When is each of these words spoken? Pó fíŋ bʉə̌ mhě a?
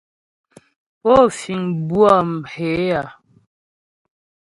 Pó 1.01 1.13
fíŋ 1.37 1.61
bʉə̌ 1.87 2.15
mhě 2.31 2.69
a? 2.99 3.03